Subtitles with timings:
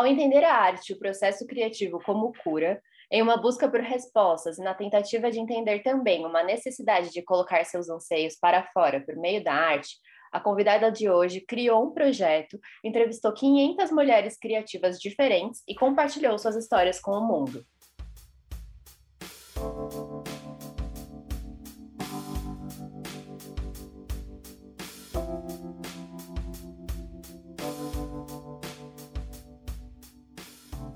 [0.00, 2.80] Ao entender a arte o processo criativo como cura,
[3.12, 7.62] em uma busca por respostas e na tentativa de entender também uma necessidade de colocar
[7.66, 9.98] seus anseios para fora por meio da arte,
[10.32, 16.56] a convidada de hoje criou um projeto, entrevistou 500 mulheres criativas diferentes e compartilhou suas
[16.56, 17.62] histórias com o mundo.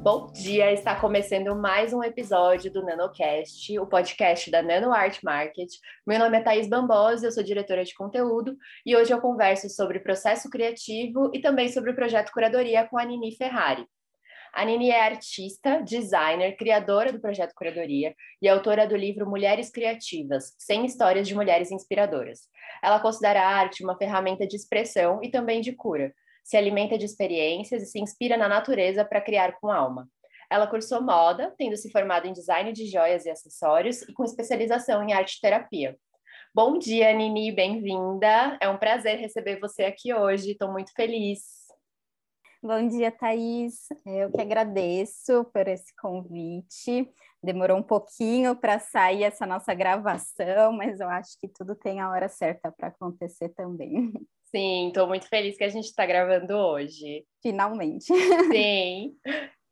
[0.05, 5.71] Bom dia, está começando mais um episódio do NanoCast, o podcast da Nano Art Market.
[6.07, 9.99] Meu nome é Thaís Bambosa, eu sou diretora de conteúdo e hoje eu converso sobre
[9.99, 13.87] processo criativo e também sobre o projeto Curadoria com a Nini Ferrari.
[14.53, 20.55] A Nini é artista, designer, criadora do projeto Curadoria e autora do livro Mulheres Criativas,
[20.59, 22.41] 100 histórias de mulheres inspiradoras.
[22.83, 26.13] Ela considera a arte uma ferramenta de expressão e também de cura,
[26.45, 30.07] se alimenta de experiências e se inspira na natureza para criar com alma.
[30.51, 35.03] Ela cursou moda, tendo se formado em design de joias e acessórios e com especialização
[35.03, 35.97] em arte terapia.
[36.55, 38.59] Bom dia, Nini, bem-vinda.
[38.61, 41.65] É um prazer receber você aqui hoje, estou muito feliz.
[42.63, 43.89] Bom dia, Thaís.
[44.07, 47.11] Eu que agradeço por esse convite.
[47.43, 52.11] Demorou um pouquinho para sair essa nossa gravação, mas eu acho que tudo tem a
[52.11, 54.13] hora certa para acontecer também.
[54.55, 57.27] Sim, estou muito feliz que a gente está gravando hoje.
[57.43, 58.05] Finalmente.
[58.53, 59.17] Sim.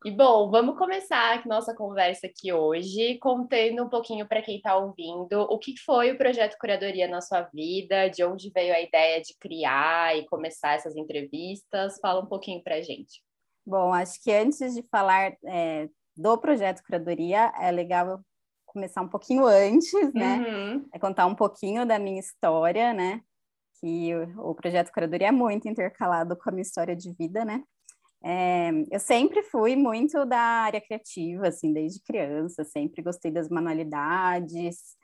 [0.04, 4.76] E bom, vamos começar a nossa conversa aqui hoje, contando um pouquinho para quem está
[4.76, 9.22] ouvindo o que foi o projeto Curadoria na sua vida, de onde veio a ideia
[9.22, 12.00] de criar e começar essas entrevistas.
[12.00, 13.22] Fala um pouquinho para a gente.
[13.64, 18.20] Bom, acho que antes de falar é, do projeto Curadoria, é legal
[18.66, 20.38] começar um pouquinho antes, né?
[20.38, 20.88] Uhum.
[20.92, 23.22] É contar um pouquinho da minha história, né?
[23.82, 27.64] Que o, projeto Curadoria é muito intercalado com a minha história de vida, né?
[28.24, 34.96] É, eu sempre fui muito da área criativa, assim, desde criança, sempre gostei das manualidades,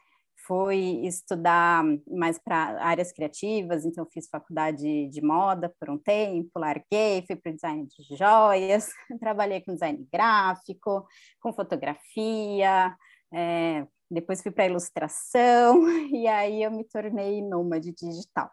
[0.46, 7.24] fui estudar mais para áreas criativas, então fiz faculdade de moda por um tempo, larguei,
[7.26, 11.04] fui para o design de joias, trabalhei com design gráfico,
[11.40, 12.96] com fotografia,
[13.34, 15.82] é, depois fui para ilustração,
[16.14, 18.48] e aí eu me tornei nômade digital.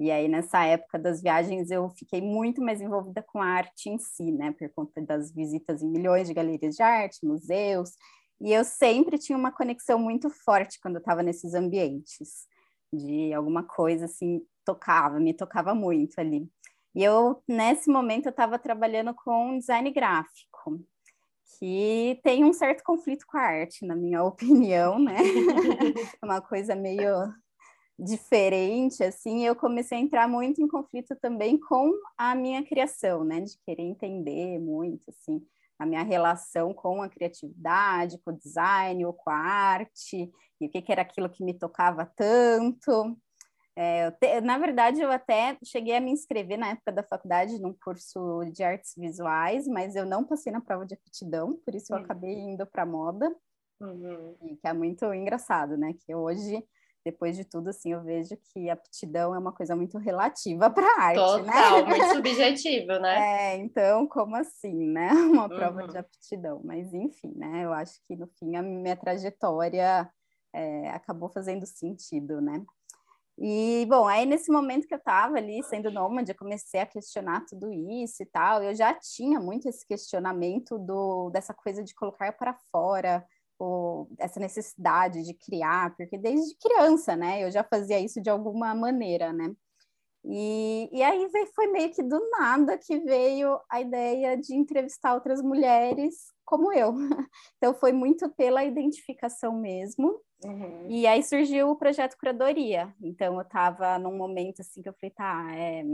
[0.00, 3.98] E aí, nessa época das viagens, eu fiquei muito mais envolvida com a arte em
[3.98, 4.50] si, né?
[4.50, 7.90] Por conta das visitas em milhões de galerias de arte, museus.
[8.40, 12.46] E eu sempre tinha uma conexão muito forte quando eu estava nesses ambientes,
[12.90, 16.48] de alguma coisa assim, tocava, me tocava muito ali.
[16.94, 20.82] E eu, nesse momento, eu estava trabalhando com design gráfico,
[21.58, 25.18] que tem um certo conflito com a arte, na minha opinião, né?
[26.24, 27.30] uma coisa meio
[28.00, 33.40] diferente, assim, eu comecei a entrar muito em conflito também com a minha criação, né,
[33.40, 35.44] de querer entender muito, assim,
[35.78, 40.30] a minha relação com a criatividade, com o design ou com a arte,
[40.60, 43.16] e o que, que era aquilo que me tocava tanto.
[43.76, 47.72] É, te, na verdade, eu até cheguei a me inscrever na época da faculdade num
[47.72, 51.98] curso de artes visuais, mas eu não passei na prova de aptidão, por isso eu
[51.98, 52.04] uhum.
[52.04, 53.34] acabei indo para moda,
[53.80, 54.56] uhum.
[54.60, 56.62] que é muito engraçado, né, que hoje
[57.04, 61.02] depois de tudo, assim, eu vejo que aptidão é uma coisa muito relativa para a
[61.04, 61.52] arte, Total, né?
[61.52, 63.54] Total, muito subjetivo, né?
[63.54, 65.10] É, então, como assim, né?
[65.32, 65.88] Uma prova uhum.
[65.88, 66.60] de aptidão.
[66.62, 67.64] Mas, enfim, né?
[67.64, 70.10] Eu acho que, no fim, a minha trajetória
[70.52, 72.64] é, acabou fazendo sentido, né?
[73.42, 77.46] E, bom, aí nesse momento que eu estava ali sendo nômade, eu comecei a questionar
[77.46, 78.62] tudo isso e tal.
[78.62, 83.26] Eu já tinha muito esse questionamento do, dessa coisa de colocar para fora
[84.18, 89.32] essa necessidade de criar, porque desde criança, né, eu já fazia isso de alguma maneira,
[89.32, 89.54] né?
[90.24, 95.14] E, e aí veio, foi meio que do nada que veio a ideia de entrevistar
[95.14, 96.92] outras mulheres como eu.
[97.56, 100.20] Então foi muito pela identificação mesmo.
[100.44, 100.86] Uhum.
[100.88, 102.94] E aí surgiu o projeto Curadoria.
[103.02, 105.84] Então eu estava num momento assim que eu falei, tá, é,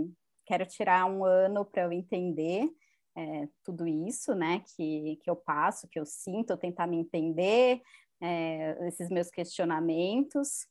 [0.44, 2.69] quero tirar um ano para eu entender
[3.16, 7.81] é, tudo isso, né, que, que eu passo, que eu sinto, tentar me entender,
[8.20, 10.67] é, esses meus questionamentos.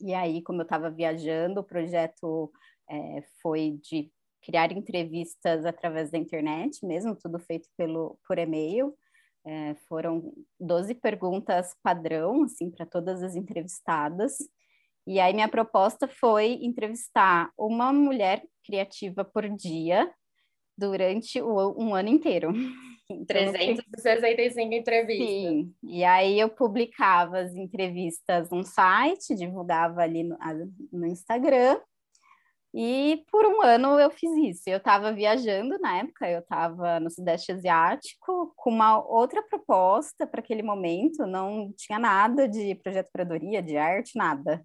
[0.00, 2.52] E aí, como eu estava viajando, o projeto
[2.88, 4.10] é, foi de
[4.42, 8.94] criar entrevistas através da internet mesmo, tudo feito pelo, por e-mail.
[9.46, 14.36] É, foram 12 perguntas padrão, assim, para todas as entrevistadas.
[15.06, 20.10] E aí minha proposta foi entrevistar uma mulher criativa por dia,
[20.76, 22.52] durante o, um ano inteiro.
[23.10, 25.28] Então, 365 entrevistas.
[25.28, 30.38] Sim, e aí eu publicava as entrevistas no site, divulgava ali no,
[30.90, 31.78] no Instagram,
[32.72, 34.62] E por um ano eu fiz isso.
[34.66, 40.40] Eu estava viajando na época, eu estava no Sudeste Asiático com uma outra proposta para
[40.40, 44.64] aquele momento, não tinha nada de projeto curadoria, de arte, nada.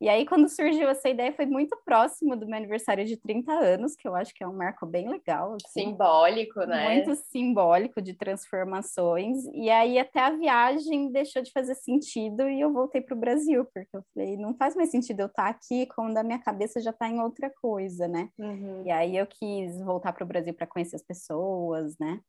[0.00, 3.94] E aí, quando surgiu essa ideia, foi muito próximo do meu aniversário de 30 anos,
[3.94, 5.56] que eu acho que é um marco bem legal.
[5.64, 6.94] Assim, simbólico, né?
[6.94, 9.44] Muito simbólico de transformações.
[9.52, 13.64] E aí, até a viagem deixou de fazer sentido e eu voltei para o Brasil,
[13.72, 16.90] porque eu falei, não faz mais sentido eu estar aqui quando a minha cabeça já
[16.90, 18.28] está em outra coisa, né?
[18.38, 18.82] Uhum.
[18.84, 22.20] E aí, eu quis voltar para o Brasil para conhecer as pessoas, né?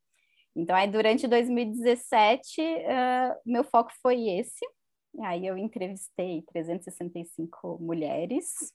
[0.54, 4.64] Então, aí, durante 2017, uh, meu foco foi esse
[5.18, 8.72] e aí eu entrevistei 365 mulheres,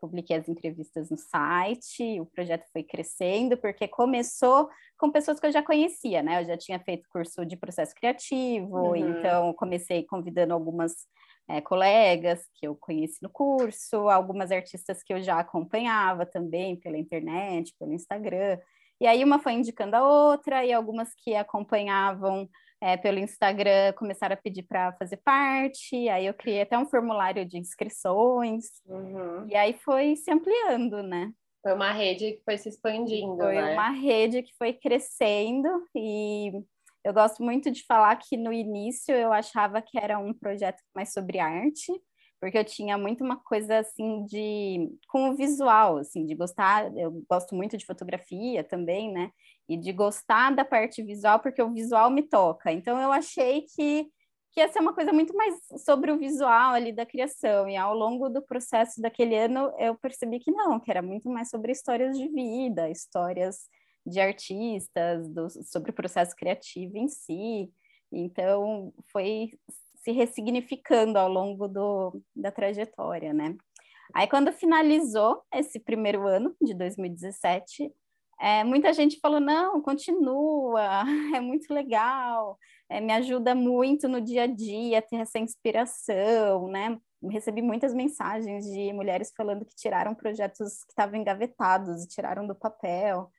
[0.00, 4.68] publiquei as entrevistas no site, o projeto foi crescendo, porque começou
[4.98, 6.40] com pessoas que eu já conhecia, né?
[6.40, 8.96] Eu já tinha feito curso de processo criativo, uhum.
[8.96, 10.92] então comecei convidando algumas
[11.48, 16.96] é, colegas que eu conheci no curso, algumas artistas que eu já acompanhava também pela
[16.96, 18.58] internet, pelo Instagram.
[19.00, 22.48] E aí uma foi indicando a outra, e algumas que acompanhavam
[22.80, 27.44] é, pelo Instagram começaram a pedir para fazer parte, aí eu criei até um formulário
[27.44, 29.46] de inscrições, uhum.
[29.48, 31.30] e aí foi se ampliando, né?
[31.62, 33.74] Foi uma rede que foi se expandindo, Foi né?
[33.74, 36.52] uma rede que foi crescendo, e
[37.04, 41.12] eu gosto muito de falar que no início eu achava que era um projeto mais
[41.12, 41.92] sobre arte,
[42.40, 47.22] porque eu tinha muito uma coisa assim de com o visual, assim, de gostar, eu
[47.28, 49.30] gosto muito de fotografia também, né?
[49.68, 52.72] E de gostar da parte visual, porque o visual me toca.
[52.72, 54.10] Então eu achei que
[54.52, 55.54] que ia ser uma coisa muito mais
[55.84, 57.68] sobre o visual ali da criação.
[57.68, 61.48] E ao longo do processo daquele ano, eu percebi que não, que era muito mais
[61.48, 63.68] sobre histórias de vida, histórias
[64.04, 67.70] de artistas, do, sobre o processo criativo em si.
[68.12, 69.52] Então, foi
[70.00, 73.56] se ressignificando ao longo do, da trajetória, né?
[74.14, 77.92] Aí, quando finalizou esse primeiro ano de 2017,
[78.40, 81.04] é, muita gente falou: não, continua,
[81.36, 82.58] é muito legal,
[82.88, 86.98] é, me ajuda muito no dia a dia ter essa inspiração, né?
[87.30, 93.30] Recebi muitas mensagens de mulheres falando que tiraram projetos que estavam engavetados, tiraram do papel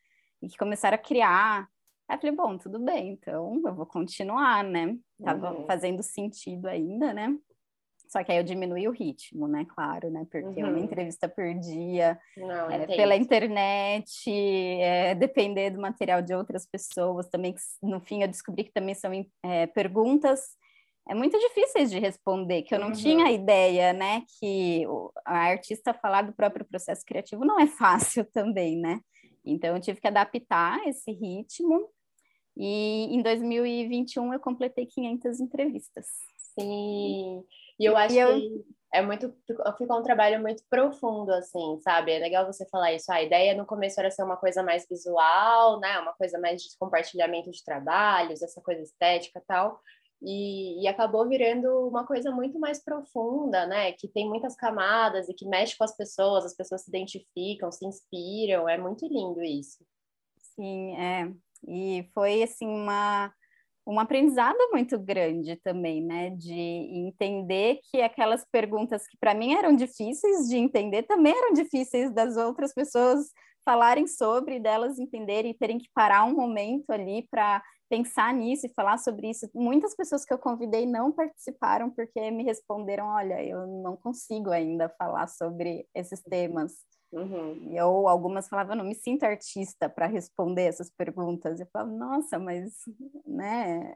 [0.41, 1.67] e que começaram a criar.
[2.11, 4.97] Aí eu falei, bom, tudo bem, então eu vou continuar, né?
[5.23, 5.65] Tava uhum.
[5.65, 7.33] fazendo sentido ainda, né?
[8.09, 9.65] Só que aí eu diminui o ritmo, né?
[9.73, 10.27] Claro, né?
[10.29, 10.71] Porque uhum.
[10.71, 17.29] uma entrevista por dia, Não, é, pela internet, é, depender do material de outras pessoas,
[17.29, 19.09] também no fim eu descobri que também são
[19.45, 20.57] é, perguntas
[21.09, 22.93] é muito difíceis de responder, que eu não uhum.
[22.93, 24.23] tinha ideia, né?
[24.37, 24.85] Que
[25.25, 28.99] a artista falar do próprio processo criativo não é fácil também, né?
[29.45, 31.89] Então eu tive que adaptar esse ritmo
[32.56, 36.07] e em 2021 eu completei 500 entrevistas.
[36.59, 37.44] Sim,
[37.80, 38.39] e eu acho e eu...
[38.39, 39.33] que é muito,
[39.77, 42.12] ficou um trabalho muito profundo, assim, sabe?
[42.12, 43.09] É legal você falar isso.
[43.12, 45.98] A ideia no começo era ser uma coisa mais visual, né?
[46.00, 49.80] Uma coisa mais de compartilhamento de trabalhos, essa coisa estética e tal.
[50.21, 53.94] E, e, acabou virando uma coisa muito mais profunda, né?
[53.94, 57.86] Que tem muitas camadas e que mexe com as pessoas, as pessoas se identificam, se
[57.86, 58.68] inspiram.
[58.68, 59.83] É muito lindo isso.
[60.56, 61.31] Sim, é.
[61.67, 63.31] E foi assim uma
[63.85, 66.29] um aprendizado muito grande também, né?
[66.31, 72.13] De entender que aquelas perguntas que para mim eram difíceis de entender também eram difíceis
[72.13, 73.31] das outras pessoas
[73.65, 78.73] falarem sobre, delas entenderem e terem que parar um momento ali para pensar nisso e
[78.73, 79.49] falar sobre isso.
[79.53, 84.89] Muitas pessoas que eu convidei não participaram porque me responderam: olha, eu não consigo ainda
[84.97, 86.73] falar sobre esses temas.
[87.11, 87.75] Uhum.
[87.83, 91.59] Ou algumas falavam, não me sinto artista para responder essas perguntas.
[91.59, 92.73] Eu falava, nossa, mas,
[93.25, 93.94] né,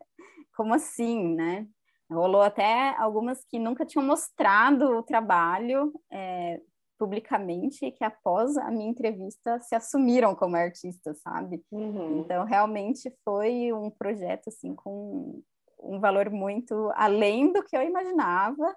[0.56, 1.68] como assim, né?
[2.12, 6.62] Rolou até algumas que nunca tinham mostrado o trabalho é,
[7.00, 11.64] publicamente e que após a minha entrevista se assumiram como artistas, sabe?
[11.72, 12.20] Uhum.
[12.20, 15.42] Então, realmente foi um projeto, assim, com
[15.80, 18.76] um valor muito além do que eu imaginava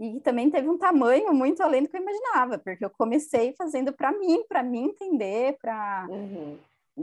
[0.00, 3.92] e também teve um tamanho muito além do que eu imaginava, porque eu comecei fazendo
[3.92, 6.58] para mim, para mim entender, para uhum.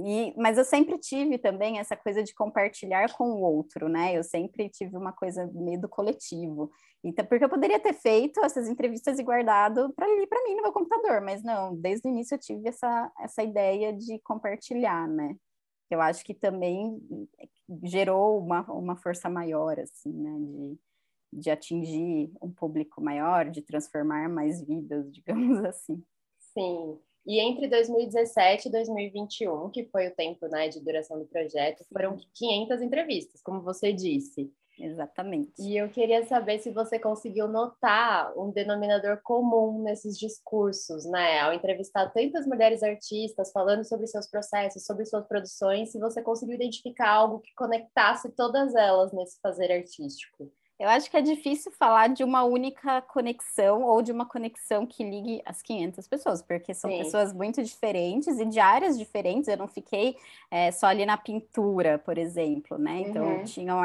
[0.06, 4.16] E, mas eu sempre tive também essa coisa de compartilhar com o outro, né?
[4.16, 6.70] Eu sempre tive uma coisa meio do coletivo.
[7.04, 10.64] Então, porque eu poderia ter feito essas entrevistas e guardado para ali para mim no
[10.64, 15.36] meu computador, mas não, desde o início eu tive essa, essa ideia de compartilhar, né?
[15.90, 17.02] Eu acho que também
[17.84, 20.38] gerou uma, uma força maior, assim, né?
[20.38, 20.80] De,
[21.38, 26.04] de atingir um público maior, de transformar mais vidas, digamos assim.
[26.54, 27.00] Sim.
[27.26, 32.18] E entre 2017 e 2021, que foi o tempo né, de duração do projeto, foram
[32.34, 34.50] 500 entrevistas, como você disse.
[34.80, 35.52] Exatamente.
[35.60, 41.40] E eu queria saber se você conseguiu notar um denominador comum nesses discursos, né?
[41.40, 46.56] Ao entrevistar tantas mulheres artistas falando sobre seus processos, sobre suas produções, se você conseguiu
[46.56, 50.52] identificar algo que conectasse todas elas nesse fazer artístico.
[50.80, 55.04] Eu acho que é difícil falar de uma única conexão ou de uma conexão que
[55.04, 57.00] ligue as 500 pessoas, porque são Sim.
[57.00, 59.48] pessoas muito diferentes e de áreas diferentes.
[59.48, 60.16] Eu não fiquei
[60.52, 63.02] é, só ali na pintura, por exemplo, né?
[63.02, 63.44] Então, uhum.
[63.44, 63.80] tinham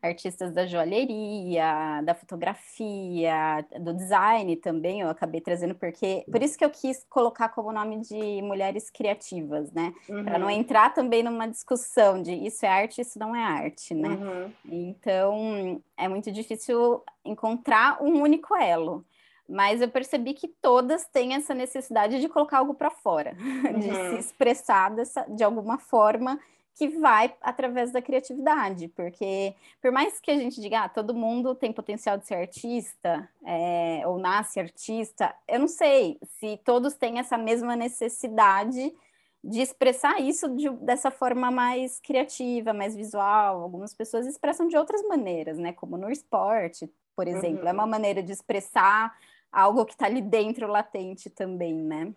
[0.00, 5.02] artistas da joalheria, da fotografia, do design também.
[5.02, 9.70] Eu acabei trazendo porque por isso que eu quis colocar como nome de mulheres criativas,
[9.70, 9.92] né?
[10.08, 10.24] Uhum.
[10.24, 14.08] Para não entrar também numa discussão de isso é arte, isso não é arte, né?
[14.08, 14.52] Uhum.
[14.64, 19.04] Então, é muito difícil encontrar um único elo.
[19.48, 23.78] Mas eu percebi que todas têm essa necessidade de colocar algo para fora, uhum.
[23.80, 26.38] de se expressar dessa, de alguma forma
[26.78, 29.52] que vai através da criatividade, porque
[29.82, 34.02] por mais que a gente diga, ah, todo mundo tem potencial de ser artista, é,
[34.06, 38.94] ou nasce artista, eu não sei se todos têm essa mesma necessidade
[39.42, 43.62] de expressar isso de, dessa forma mais criativa, mais visual.
[43.62, 45.72] Algumas pessoas expressam de outras maneiras, né?
[45.72, 47.62] Como no esporte, por exemplo.
[47.62, 47.68] Uhum.
[47.68, 47.90] É uma uhum.
[47.90, 49.16] maneira de expressar
[49.50, 52.12] algo que está ali dentro, latente também, né?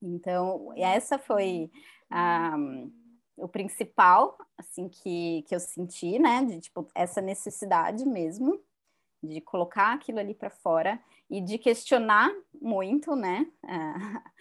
[0.00, 1.70] Então, essa foi
[2.10, 2.56] a,
[3.36, 6.44] o principal, assim, que, que eu senti, né?
[6.44, 8.60] De, tipo, essa necessidade mesmo
[9.22, 13.50] de colocar aquilo ali para fora e de questionar muito, né?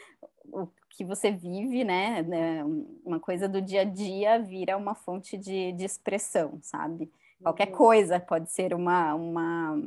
[0.46, 2.64] o que você vive, né, né?
[3.04, 7.12] Uma coisa do dia a dia vira uma fonte de, de expressão, sabe?
[7.42, 7.75] Qualquer uhum.
[7.75, 9.78] coisa pode ser uma, uma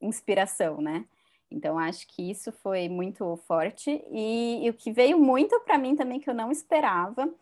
[0.00, 1.04] inspiração, né?
[1.50, 4.02] Então, acho que isso foi muito forte.
[4.10, 7.32] E, e o que veio muito para mim também, que eu não esperava,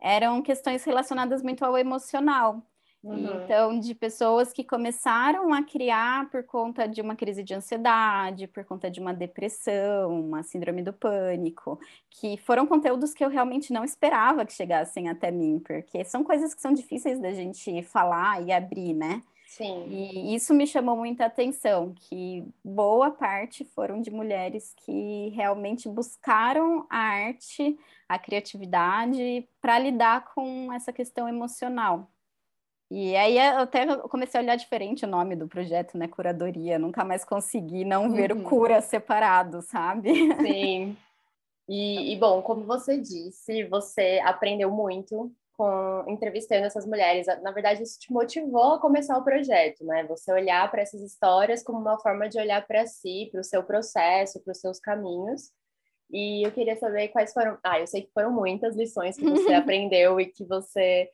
[0.00, 2.60] eram questões relacionadas muito ao emocional.
[3.04, 3.44] Uhum.
[3.44, 8.64] Então, de pessoas que começaram a criar por conta de uma crise de ansiedade, por
[8.64, 13.84] conta de uma depressão, uma síndrome do pânico, que foram conteúdos que eu realmente não
[13.84, 18.50] esperava que chegassem até mim, porque são coisas que são difíceis da gente falar e
[18.50, 19.22] abrir, né?
[19.46, 19.86] Sim.
[19.88, 26.86] E isso me chamou muita atenção, que boa parte foram de mulheres que realmente buscaram
[26.90, 32.10] a arte, a criatividade para lidar com essa questão emocional.
[32.96, 36.06] E aí eu até comecei a olhar diferente o nome do projeto, né?
[36.06, 36.78] Curadoria.
[36.78, 38.42] Nunca mais consegui não ver uhum.
[38.42, 40.12] o cura separado, sabe?
[40.40, 40.96] Sim.
[41.68, 47.26] E, e, bom, como você disse, você aprendeu muito com entrevistando essas mulheres.
[47.42, 50.04] Na verdade, isso te motivou a começar o projeto, né?
[50.04, 53.64] Você olhar para essas histórias como uma forma de olhar para si, para o seu
[53.64, 55.50] processo, para os seus caminhos.
[56.12, 57.58] E eu queria saber quais foram.
[57.64, 61.10] Ah, eu sei que foram muitas lições que você aprendeu e que você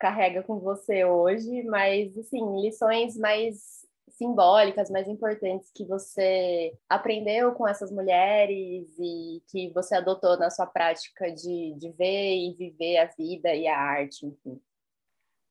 [0.00, 7.68] carrega com você hoje, mas assim, lições mais simbólicas, mais importantes que você aprendeu com
[7.68, 13.06] essas mulheres e que você adotou na sua prática de, de ver e viver a
[13.06, 14.60] vida e a arte, enfim.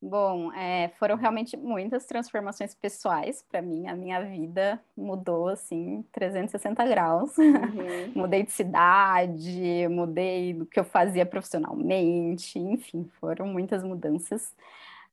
[0.02, 3.86] Bom, é, foram realmente muitas transformações pessoais para mim.
[3.86, 7.36] A minha vida mudou assim 360 graus.
[7.70, 8.12] Uhum.
[8.14, 14.54] mudei de cidade, mudei do que eu fazia profissionalmente, enfim, foram muitas mudanças.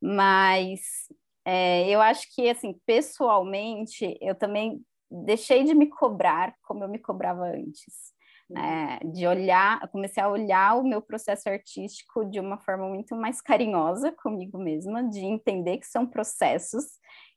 [0.02, 1.12] Mas
[1.46, 7.00] é, eu acho que assim, pessoalmente, eu também deixei de me cobrar como eu me
[7.00, 8.17] cobrava antes
[8.50, 9.00] né?
[9.04, 14.12] De olhar, comecei a olhar o meu processo artístico de uma forma muito mais carinhosa
[14.12, 16.86] comigo mesma, de entender que são processos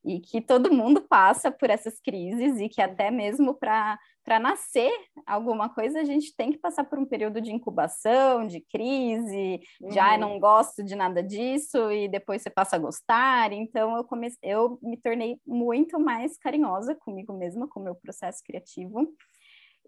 [0.04, 4.92] e que todo mundo passa por essas crises e que até mesmo para para nascer
[5.26, 9.90] alguma coisa, a gente tem que passar por um período de incubação, de crise, uhum.
[9.90, 13.52] já não gosto de nada disso e depois você passa a gostar.
[13.52, 18.42] Então eu comecei, eu me tornei muito mais carinhosa comigo mesma, com o meu processo
[18.44, 19.12] criativo.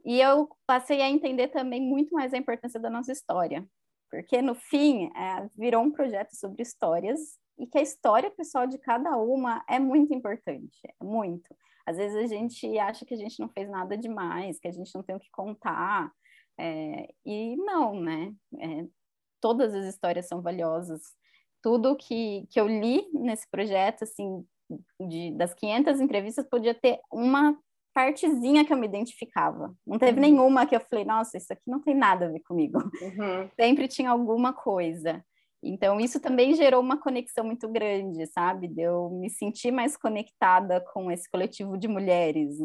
[0.05, 3.67] E eu passei a entender também muito mais a importância da nossa história,
[4.11, 8.79] porque no fim é, virou um projeto sobre histórias e que a história pessoal de
[8.79, 11.55] cada uma é muito importante, é muito.
[11.87, 14.95] Às vezes a gente acha que a gente não fez nada demais, que a gente
[14.95, 16.11] não tem o que contar,
[16.59, 18.33] é, e não, né?
[18.59, 18.87] É,
[19.41, 21.03] todas as histórias são valiosas.
[21.63, 24.45] Tudo que, que eu li nesse projeto, assim,
[25.01, 27.59] de, das 500 entrevistas, podia ter uma
[27.95, 29.75] partezinha que eu me identificava.
[29.87, 30.21] Não teve uhum.
[30.21, 32.79] nenhuma que eu falei, nossa, isso aqui não tem nada a ver comigo.
[33.03, 33.49] Uhum.
[33.59, 35.25] Sempre tinha alguma coisa.
[35.63, 38.69] Então, isso também gerou uma conexão muito grande, sabe?
[38.69, 42.57] De eu me sentir mais conectada com esse coletivo de mulheres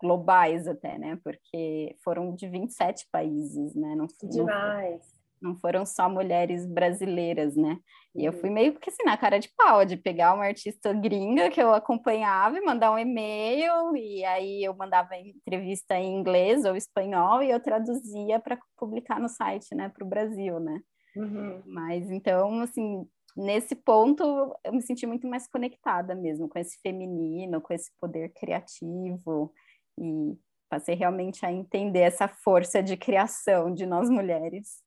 [0.00, 1.18] globais até, né?
[1.24, 3.94] Porque foram de 27 países, né?
[3.94, 5.00] Não, Demais.
[5.00, 5.15] não
[5.60, 7.78] foram só mulheres brasileiras, né?
[8.14, 11.50] E eu fui meio que assim, na cara de pau, de pegar uma artista gringa
[11.50, 16.74] que eu acompanhava e mandar um e-mail, e aí eu mandava entrevista em inglês ou
[16.74, 20.80] espanhol e eu traduzia para publicar no site, né, para o Brasil, né?
[21.14, 21.62] Uhum.
[21.66, 24.22] Mas então, assim, nesse ponto
[24.64, 29.52] eu me senti muito mais conectada mesmo com esse feminino, com esse poder criativo
[29.98, 30.38] e
[30.68, 34.85] passei realmente a entender essa força de criação de nós mulheres.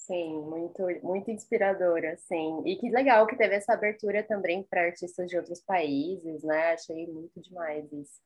[0.00, 2.62] Sim, muito, muito inspiradora, sim.
[2.64, 6.72] E que legal que teve essa abertura também para artistas de outros países, né?
[6.72, 8.18] Achei muito demais isso.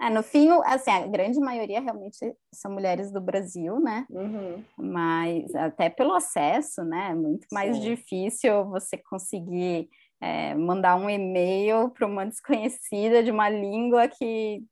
[0.00, 4.06] É, no fim, assim, a grande maioria realmente são mulheres do Brasil, né?
[4.08, 4.64] Uhum.
[4.78, 7.08] Mas até pelo acesso, né?
[7.10, 7.82] É muito mais Sim.
[7.82, 9.88] difícil você conseguir
[10.20, 14.62] é, mandar um e-mail para uma desconhecida de uma língua que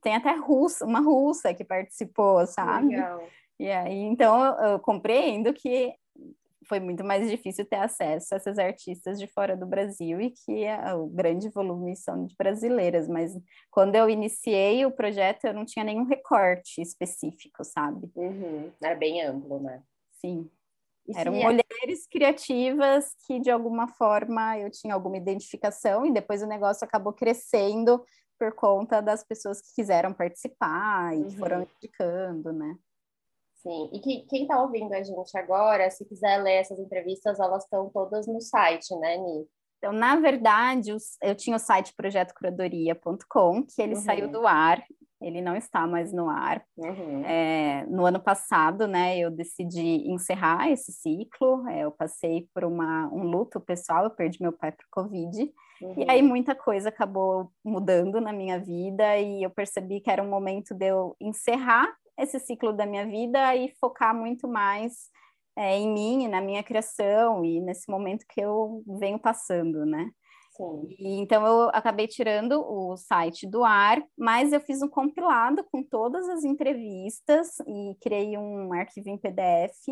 [0.00, 2.94] tem até russa, uma russa que participou, sabe?
[2.94, 3.28] Legal.
[3.58, 5.94] E aí, então, eu, eu compreendo que
[6.68, 10.66] foi muito mais difícil ter acesso a essas artistas de fora do Brasil e que
[10.66, 13.32] a, o grande volume são de brasileiras, mas
[13.70, 18.10] quando eu iniciei o projeto eu não tinha nenhum recorte específico, sabe?
[18.14, 18.70] Uhum.
[18.82, 19.82] Era bem amplo, né?
[20.20, 20.50] Sim.
[21.08, 26.46] E Eram mulheres criativas que de alguma forma eu tinha alguma identificação e depois o
[26.46, 28.04] negócio acabou crescendo
[28.38, 31.30] por conta das pessoas que quiseram participar e uhum.
[31.30, 32.76] foram indicando, né?
[33.56, 37.64] Sim, e que, quem está ouvindo a gente agora, se quiser ler essas entrevistas, elas
[37.64, 39.46] estão todas no site, né, Ni?
[39.78, 44.00] Então, na verdade, eu tinha o site projetocuradoria.com, que ele uhum.
[44.00, 44.82] saiu do ar,
[45.20, 46.62] ele não está mais no ar.
[46.76, 47.24] Uhum.
[47.24, 53.08] É, no ano passado, né, eu decidi encerrar esse ciclo, é, eu passei por uma,
[53.12, 55.94] um luto pessoal, eu perdi meu pai por Covid, uhum.
[55.96, 60.30] e aí muita coisa acabou mudando na minha vida, e eu percebi que era um
[60.30, 65.10] momento de eu encerrar esse ciclo da minha vida e focar muito mais
[65.56, 70.10] é, em mim, e na minha criação e nesse momento que eu venho passando, né?
[70.56, 70.86] Sim.
[70.98, 75.82] E, então eu acabei tirando o site do ar, mas eu fiz um compilado com
[75.82, 79.84] todas as entrevistas e criei um arquivo em PDF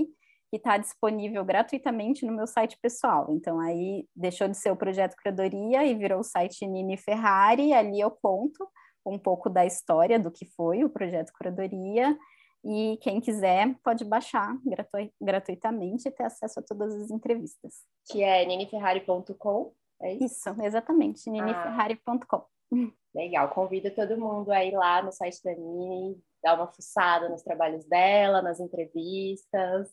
[0.50, 3.26] que está disponível gratuitamente no meu site pessoal.
[3.31, 7.72] Então aí deixou de ser o projeto curadoria e virou o site Nini Ferrari.
[7.72, 8.66] Ali eu conto
[9.05, 12.17] um pouco da história do que foi o projeto Curadoria.
[12.64, 17.85] E quem quiser pode baixar gratu gratuitamente e ter acesso a todas as entrevistas.
[18.11, 20.25] Que é niniferrari.com, é isso?
[20.25, 22.37] Isso, exatamente, niniferrari.com.
[22.37, 27.29] Ah, legal, convido todo mundo a ir lá no site da Nini, dar uma fuçada
[27.29, 29.90] nos trabalhos dela, nas entrevistas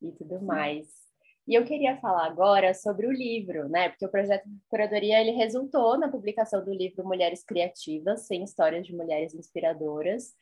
[0.00, 1.07] e tudo mais.
[1.48, 3.88] E eu queria falar agora sobre o livro, né?
[3.88, 8.86] Porque o projeto de curadoria ele resultou na publicação do livro Mulheres Criativas, sem histórias
[8.86, 10.34] de mulheres inspiradoras.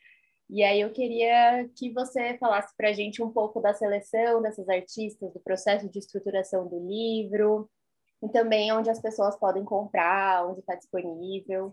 [0.50, 4.68] E aí eu queria que você falasse para a gente um pouco da seleção dessas
[4.68, 7.70] artistas, do processo de estruturação do livro,
[8.20, 11.72] e também onde as pessoas podem comprar, onde está disponível.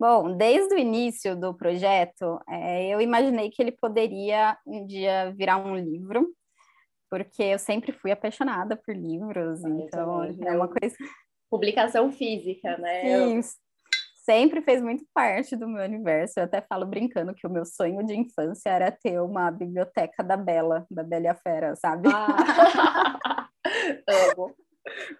[0.00, 5.58] Bom, desde o início do projeto, é, eu imaginei que ele poderia um dia virar
[5.58, 6.34] um livro,
[7.14, 10.96] porque eu sempre fui apaixonada por livros, ah, então é uma coisa.
[11.48, 13.02] Publicação física, né?
[13.02, 13.42] Sim, eu...
[14.24, 16.40] sempre fez muito parte do meu universo.
[16.40, 20.36] Eu até falo brincando que o meu sonho de infância era ter uma biblioteca da
[20.36, 22.08] Bela, da Bela e a Fera, sabe?
[22.12, 23.48] Ah.
[24.36, 24.52] Amo.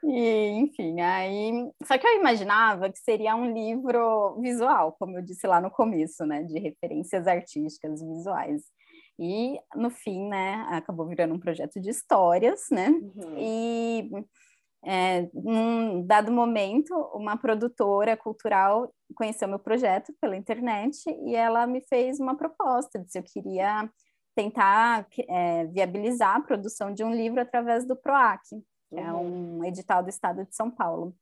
[0.03, 1.71] E, enfim, aí.
[1.85, 6.27] Só que eu imaginava que seria um livro visual, como eu disse lá no começo,
[6.27, 6.43] né?
[6.43, 8.65] De referências artísticas visuais.
[9.19, 12.89] E no fim, né, acabou virando um projeto de histórias, né?
[12.89, 13.39] Uhum.
[13.39, 14.11] E
[14.85, 21.81] é, num dado momento, uma produtora cultural conheceu meu projeto pela internet e ela me
[21.89, 23.89] fez uma proposta de se eu queria
[24.35, 28.41] tentar é, viabilizar a produção de um livro através do PROAC,
[28.91, 29.09] que é uhum.
[29.09, 31.15] é um edital do estado de São Paulo.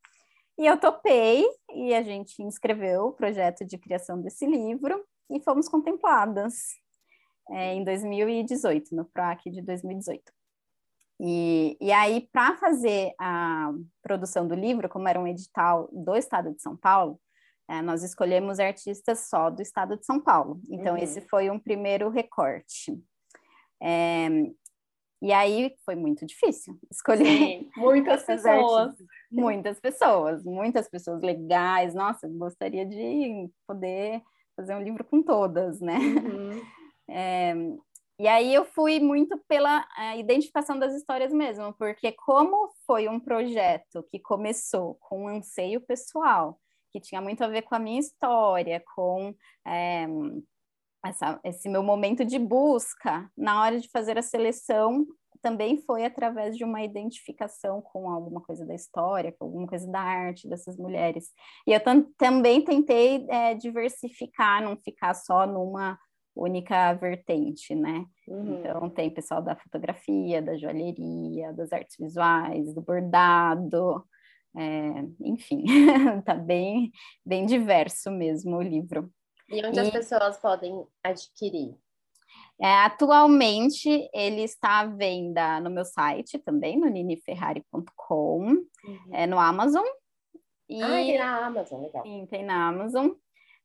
[0.58, 5.68] E eu topei e a gente inscreveu o projeto de criação desse livro e fomos
[5.68, 6.54] contempladas
[7.50, 10.22] é, em 2018, no PROAC de 2018.
[11.20, 13.70] E, e aí, para fazer a
[14.02, 17.20] produção do livro, como era um edital do estado de São Paulo,
[17.68, 20.60] é, nós escolhemos artistas só do estado de São Paulo.
[20.68, 21.02] Então, uhum.
[21.02, 22.92] esse foi um primeiro recorte.
[23.80, 24.28] É,
[25.22, 27.24] e aí foi muito difícil escolher.
[27.24, 28.88] Sim, muitas pessoas.
[28.88, 29.06] Artistas.
[29.30, 31.94] Muitas pessoas, muitas pessoas legais.
[31.94, 34.20] Nossa, eu gostaria de poder
[34.56, 35.96] fazer um livro com todas, né?
[35.96, 36.60] Uhum.
[37.12, 37.54] É,
[38.18, 43.18] e aí eu fui muito pela é, identificação das histórias mesmo, porque como foi um
[43.18, 46.58] projeto que começou com um anseio pessoal,
[46.90, 49.34] que tinha muito a ver com a minha história, com
[49.66, 50.06] é,
[51.04, 55.06] essa, esse meu momento de busca na hora de fazer a seleção
[55.42, 60.00] também foi através de uma identificação com alguma coisa da história, com alguma coisa da
[60.00, 61.30] arte dessas mulheres.
[61.66, 61.80] E eu
[62.16, 65.98] também tentei é, diversificar, não ficar só numa
[66.34, 68.04] única vertente, né?
[68.26, 68.58] Uhum.
[68.58, 74.04] Então tem pessoal da fotografia, da joalheria, das artes visuais, do bordado,
[74.56, 75.64] é, enfim,
[76.24, 76.90] tá bem,
[77.24, 79.10] bem diverso mesmo o livro.
[79.48, 79.80] E onde e...
[79.80, 81.76] as pessoas podem adquirir?
[82.60, 88.66] É, atualmente ele está à venda no meu site também, no niniferrari.com, uhum.
[89.10, 89.84] é, no Amazon.
[90.68, 90.82] E...
[90.82, 92.02] Ah, tem na Amazon, legal.
[92.02, 93.10] Sim, tem na Amazon.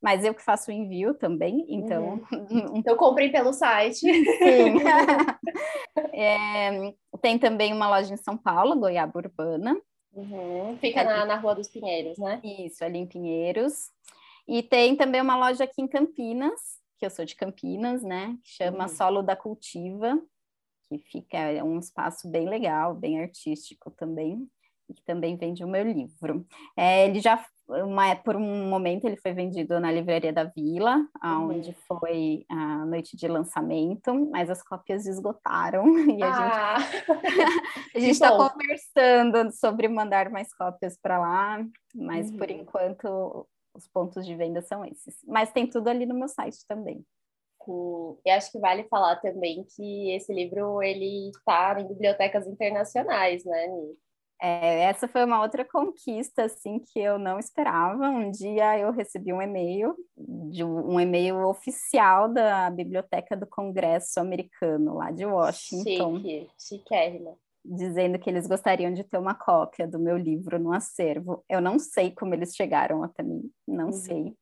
[0.02, 2.22] Mas eu que faço o envio também, então.
[2.32, 2.76] Uhum.
[2.78, 4.00] então comprem pelo site.
[4.00, 4.78] Sim.
[6.14, 9.76] é, tem também uma loja em São Paulo, Goiaba Urbana.
[10.14, 10.78] Uhum.
[10.80, 12.40] Fica na, na Rua dos Pinheiros, né?
[12.44, 13.92] Isso, ali em Pinheiros.
[14.48, 16.60] E tem também uma loja aqui em Campinas,
[16.98, 18.38] que eu sou de Campinas, né?
[18.44, 18.90] Que chama uhum.
[18.90, 20.20] Solo da Cultiva,
[20.88, 24.50] que fica é um espaço bem legal, bem artístico também,
[24.94, 26.46] que também vende o meu livro.
[26.76, 31.50] É, ele já, uma, por um momento, ele foi vendido na Livraria da Vila, uhum.
[31.50, 36.78] onde foi a noite de lançamento, mas as cópias esgotaram e a ah.
[37.96, 42.38] gente está conversando sobre mandar mais cópias para lá, mas uhum.
[42.38, 45.18] por enquanto os pontos de venda são esses.
[45.28, 47.06] Mas tem tudo ali no meu site também.
[48.26, 53.68] E acho que vale falar também que esse livro ele está em bibliotecas internacionais, né?
[54.40, 58.10] É, essa foi uma outra conquista assim que eu não esperava.
[58.10, 64.96] Um dia eu recebi um e-mail de um e-mail oficial da Biblioteca do Congresso Americano
[64.96, 66.18] lá de Washington.
[66.18, 67.36] Chique, chiquérrima
[67.70, 71.44] dizendo que eles gostariam de ter uma cópia do meu livro no acervo.
[71.50, 73.92] Eu não sei como eles chegaram até mim, não uhum.
[73.92, 74.34] sei.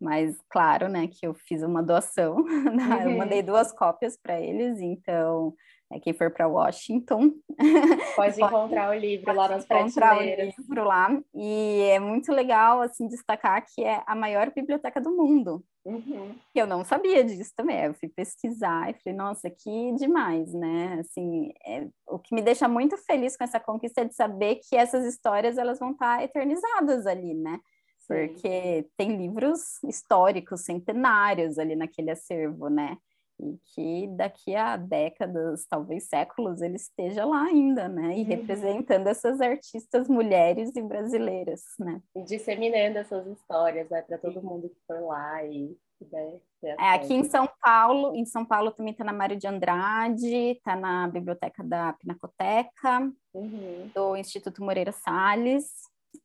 [0.00, 2.36] Mas claro, né, que eu fiz uma doação,
[2.72, 3.04] né?
[3.04, 5.52] eu mandei duas cópias para eles, então
[5.92, 7.32] é, quem for para Washington.
[8.14, 11.20] Pode encontrar o livro lá nas encontrar o livro lá.
[11.34, 15.64] E é muito legal assim destacar que é a maior biblioteca do mundo.
[15.82, 16.34] Uhum.
[16.54, 17.84] eu não sabia disso também.
[17.84, 20.98] Eu fui pesquisar e falei nossa que demais né?
[21.00, 24.76] Assim é, o que me deixa muito feliz com essa conquista é de saber que
[24.76, 27.58] essas histórias elas vão estar eternizadas ali né?
[28.06, 32.96] Porque tem livros históricos centenários ali naquele acervo né
[33.42, 38.16] e que daqui a décadas, talvez séculos, ele esteja lá ainda, né?
[38.16, 38.28] E uhum.
[38.28, 42.00] representando essas artistas mulheres e brasileiras, né?
[42.14, 45.76] E disseminando essas histórias, né, para todo mundo que for lá e
[46.10, 50.52] né, é, aqui em São Paulo, em São Paulo também está na Mário de Andrade,
[50.52, 53.90] está na biblioteca da Pinacoteca, uhum.
[53.94, 55.66] do Instituto Moreira Salles.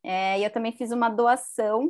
[0.04, 1.90] É, e eu também fiz uma doação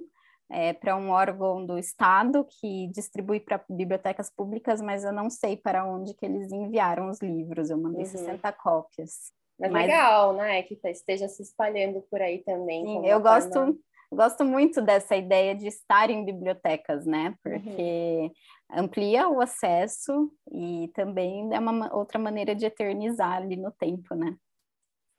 [0.50, 5.58] é, para um órgão do Estado que distribui para bibliotecas públicas, mas eu não sei
[5.58, 7.70] para onde que eles enviaram os livros.
[7.70, 8.10] Eu mandei uhum.
[8.12, 9.32] 60 cópias.
[9.60, 10.62] Mas, mas, legal, né?
[10.64, 12.84] Que esteja se espalhando por aí também.
[12.84, 13.76] Sim, eu gosto, forma...
[14.12, 17.34] gosto muito dessa ideia de estar em bibliotecas, né?
[17.42, 18.32] Porque
[18.72, 18.80] uhum.
[18.80, 24.36] amplia o acesso e também é uma outra maneira de eternizar ali no tempo, né?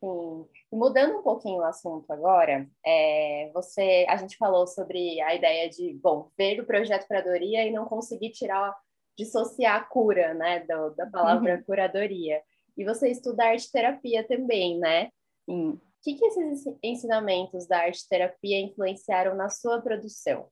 [0.01, 0.47] Sim.
[0.73, 5.95] Mudando um pouquinho o assunto agora, é, você, a gente falou sobre a ideia de,
[5.95, 8.77] bom, ver o projeto curadoria e não conseguir tirar,
[9.17, 11.63] dissociar a cura, né, do, da palavra uhum.
[11.63, 12.43] curadoria.
[12.77, 15.09] E você estuda arte terapia também, né?
[15.49, 20.49] O que, que esses ensinamentos da arte terapia influenciaram na sua produção?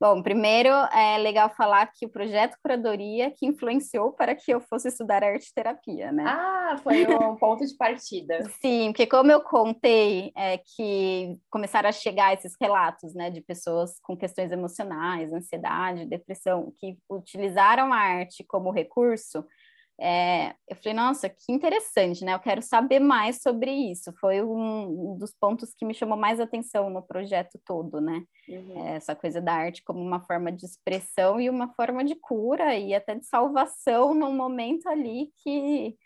[0.00, 4.86] Bom, primeiro é legal falar que o projeto Curadoria que influenciou para que eu fosse
[4.88, 6.24] estudar arte terapia, né?
[6.24, 8.48] Ah, foi um ponto de partida.
[8.60, 13.98] Sim, porque como eu contei é, que começaram a chegar esses relatos, né, de pessoas
[14.00, 19.44] com questões emocionais, ansiedade, depressão, que utilizaram a arte como recurso,
[20.00, 22.32] é, eu falei, nossa, que interessante, né?
[22.32, 24.12] Eu quero saber mais sobre isso.
[24.20, 28.22] Foi um, dos pontos que me chamou mais atenção no projeto todo, né?
[28.48, 28.86] Uhum.
[28.86, 32.76] É, essa coisa da arte como uma forma de expressão e uma forma de cura
[32.76, 35.96] e até de salvação num momento ali que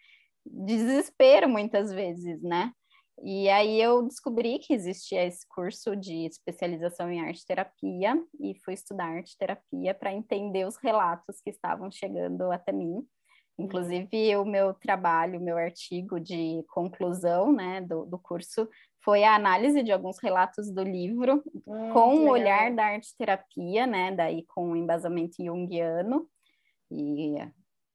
[0.47, 2.73] desespero muitas vezes, né?
[3.23, 8.73] E aí eu descobri que existia esse curso de especialização em arte terapia e fui
[8.73, 13.07] estudar arte terapia para entender os relatos que estavam chegando até mim
[13.59, 18.69] Inclusive, o meu trabalho, o meu artigo de conclusão né, do, do curso
[19.05, 23.87] foi a análise de alguns relatos do livro hum, com o olhar da arte terapia,
[23.87, 26.27] né, daí com o embasamento junguiano.
[26.91, 27.37] E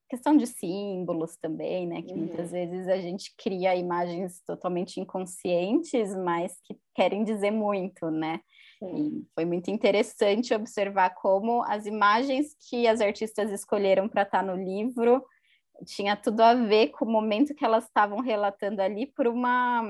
[0.09, 2.01] questão de símbolos também, né?
[2.01, 2.19] Que uhum.
[2.19, 8.39] muitas vezes a gente cria imagens totalmente inconscientes, mas que querem dizer muito, né?
[8.81, 14.45] E foi muito interessante observar como as imagens que as artistas escolheram para estar tá
[14.45, 15.23] no livro
[15.85, 19.83] tinha tudo a ver com o momento que elas estavam relatando ali por uma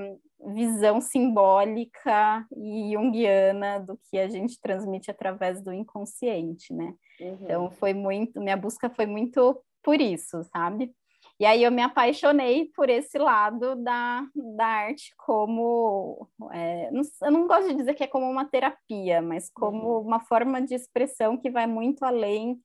[0.53, 6.93] visão simbólica e junguiana do que a gente transmite através do inconsciente, né?
[7.19, 7.37] Uhum.
[7.41, 10.93] Então foi muito, minha busca foi muito por isso, sabe?
[11.39, 17.31] E aí eu me apaixonei por esse lado da, da arte como é, não, eu
[17.31, 20.01] não gosto de dizer que é como uma terapia, mas como uhum.
[20.01, 22.59] uma forma de expressão que vai muito além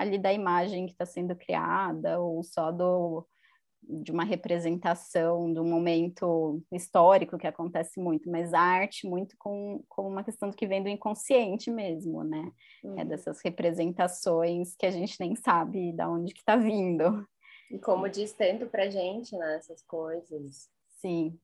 [0.00, 3.26] ali da imagem que está sendo criada ou só do
[3.82, 10.06] de uma representação do momento histórico que acontece muito, mas a arte muito com, com
[10.06, 12.52] uma questão que vem do inconsciente mesmo, né?
[12.84, 13.00] É uhum.
[13.00, 17.26] É dessas representações que a gente nem sabe de onde que está vindo.
[17.70, 20.68] E como diz tanto pra gente, né, essas coisas.
[21.00, 21.38] Sim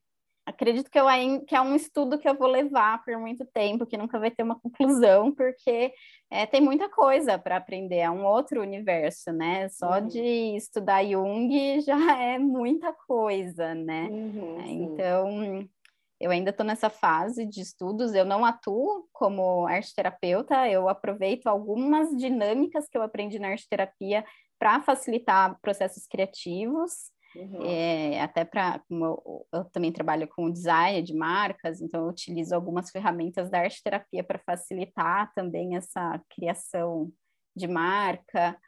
[0.46, 1.06] acredito que, eu,
[1.44, 4.44] que é um estudo que eu vou levar por muito tempo, que nunca vai ter
[4.44, 5.92] uma conclusão, porque
[6.30, 9.68] é, tem muita coisa para aprender, é um outro universo, né?
[9.68, 10.06] Só uhum.
[10.06, 14.08] de estudar Jung já é muita coisa, né?
[14.08, 15.68] Uhum, então,
[16.20, 21.48] eu ainda estou nessa fase de estudos, eu não atuo como arte terapeuta, eu aproveito
[21.48, 24.24] algumas dinâmicas que eu aprendi na arte terapia
[24.58, 27.66] para facilitar processos criativos, Uhum.
[27.66, 32.54] É, até para, como eu, eu, também trabalho com design de marcas, então eu utilizo
[32.54, 37.12] algumas ferramentas da arte terapia para facilitar também essa criação
[37.54, 38.58] de marca.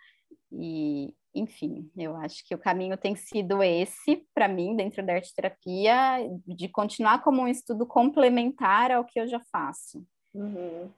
[0.53, 5.35] E, enfim, eu acho que o caminho tem sido esse para mim dentro da arte
[5.35, 10.05] terapia, de continuar como um estudo complementar ao que eu já faço.
[10.35, 10.91] Uhum.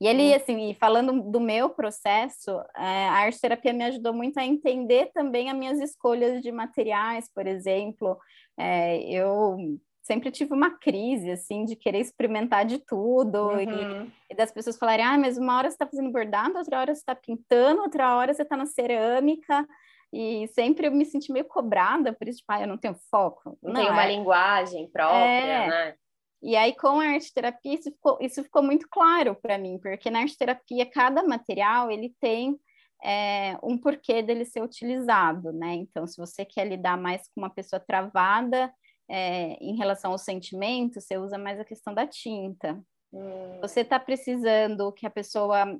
[0.00, 4.44] E ele, assim, falando do meu processo, é, a arte terapia me ajudou muito a
[4.44, 8.16] entender também as minhas escolhas de materiais, por exemplo.
[8.56, 9.56] É, eu
[10.02, 14.04] sempre tive uma crise, assim, de querer experimentar de tudo uhum.
[14.06, 16.94] e, e, das pessoas falarem, ah, mas uma hora você está fazendo bordado, outra hora
[16.94, 19.66] você está pintando, outra hora você está na cerâmica.
[20.12, 23.58] E sempre eu me senti meio cobrada por isso, tipo, ah, eu não tenho foco.
[23.62, 24.08] Não, não tem uma é...
[24.08, 25.68] linguagem própria, é...
[25.68, 25.94] né?
[26.42, 30.10] E aí, com a arte terapia, isso ficou, isso ficou muito claro para mim, porque
[30.10, 32.58] na arte terapia, cada material ele tem
[33.02, 35.74] é, um porquê dele ser utilizado, né?
[35.74, 38.72] Então, se você quer lidar mais com uma pessoa travada
[39.08, 42.80] é, em relação ao sentimento, você usa mais a questão da tinta.
[43.12, 43.58] Hum.
[43.60, 45.78] Você está precisando que a pessoa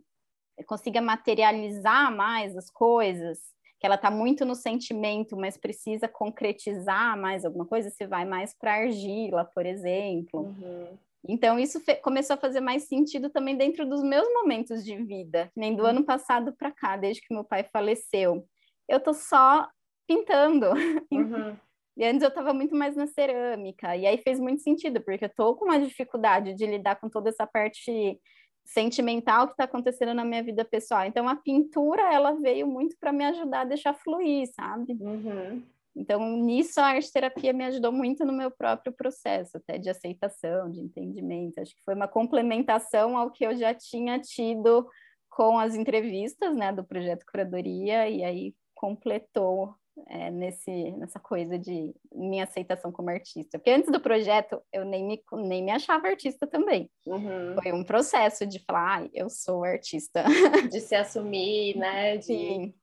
[0.66, 3.38] consiga materializar mais as coisas,
[3.78, 8.54] que ela está muito no sentimento, mas precisa concretizar mais alguma coisa, você vai mais
[8.54, 10.40] para argila, por exemplo.
[10.40, 10.98] Uhum.
[11.28, 15.74] Então, isso começou a fazer mais sentido também dentro dos meus momentos de vida, nem
[15.74, 15.90] do uhum.
[15.90, 18.46] ano passado para cá, desde que meu pai faleceu.
[18.88, 19.68] Eu tô só
[20.06, 20.66] pintando.
[21.12, 21.56] Uhum.
[21.96, 25.34] E antes eu estava muito mais na cerâmica, e aí fez muito sentido, porque eu
[25.34, 28.20] tô com uma dificuldade de lidar com toda essa parte
[28.68, 31.06] sentimental que está acontecendo na minha vida pessoal.
[31.06, 34.92] Então a pintura ela veio muito para me ajudar a deixar fluir, sabe?
[35.00, 35.62] Uhum.
[35.96, 40.70] Então nisso a arte terapia me ajudou muito no meu próprio processo, até de aceitação,
[40.70, 41.58] de entendimento.
[41.58, 44.86] Acho que foi uma complementação ao que eu já tinha tido
[45.30, 49.74] com as entrevistas, né, do projeto curadoria e aí completou
[50.06, 53.58] é, nesse, nessa coisa de minha aceitação como artista.
[53.58, 56.90] Porque antes do projeto, eu nem me, nem me achava artista também.
[57.06, 57.54] Uhum.
[57.62, 60.24] Foi um processo de falar, ah, eu sou artista.
[60.72, 62.16] De se assumir, né?
[62.16, 62.24] De...
[62.26, 62.74] Sim.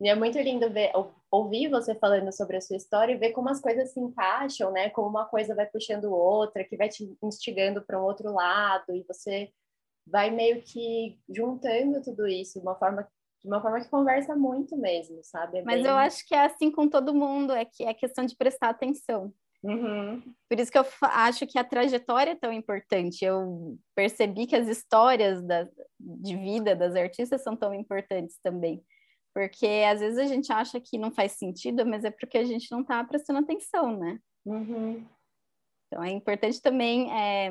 [0.00, 0.92] E é muito lindo ver,
[1.30, 4.90] ouvir você falando sobre a sua história e ver como as coisas se encaixam, né?
[4.90, 9.04] Como uma coisa vai puxando outra, que vai te instigando para um outro lado, e
[9.04, 9.50] você
[10.06, 13.08] vai meio que juntando tudo isso de uma forma
[13.44, 15.58] de uma forma que conversa muito mesmo, sabe?
[15.58, 15.90] É Mas bem...
[15.90, 19.32] eu acho que é assim com todo mundo, é que é questão de prestar atenção.
[19.62, 20.22] Uhum.
[20.48, 23.24] Por isso que eu acho que a trajetória é tão importante.
[23.24, 28.82] Eu percebi que as histórias da, de vida das artistas são tão importantes também.
[29.34, 32.70] Porque às vezes a gente acha que não faz sentido, mas é porque a gente
[32.70, 34.18] não está prestando atenção, né?
[34.46, 35.04] Uhum.
[35.86, 37.50] Então é importante também é,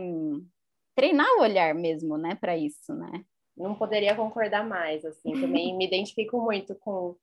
[0.96, 3.26] treinar o olhar mesmo, né, para isso, né?
[3.56, 7.16] Não poderia concordar mais, assim, também me identifico muito com,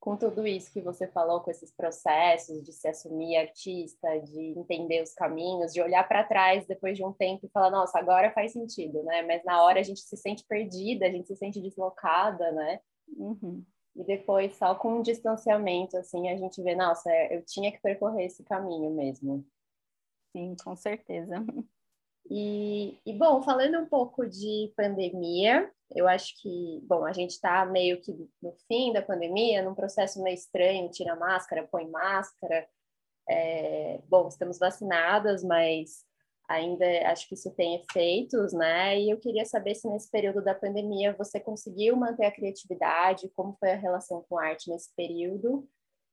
[0.00, 5.02] com tudo isso que você falou, com esses processos de se assumir artista, de entender
[5.02, 8.52] os caminhos, de olhar para trás depois de um tempo e falar, nossa, agora faz
[8.52, 9.22] sentido, né?
[9.22, 12.80] Mas na hora a gente se sente perdida, a gente se sente deslocada, né?
[13.16, 13.64] Uhum.
[13.96, 18.26] E depois, só com um distanciamento, assim, a gente vê, nossa, eu tinha que percorrer
[18.26, 19.44] esse caminho mesmo.
[20.32, 21.36] Sim, com certeza.
[22.30, 27.64] E, e, bom, falando um pouco de pandemia, eu acho que, bom, a gente está
[27.66, 32.66] meio que no fim da pandemia, num processo meio estranho, tira máscara, põe máscara.
[33.28, 36.04] É, bom, estamos vacinadas, mas
[36.48, 38.98] ainda acho que isso tem efeitos, né?
[39.00, 43.56] E eu queria saber se nesse período da pandemia você conseguiu manter a criatividade, como
[43.58, 45.66] foi a relação com a arte nesse período,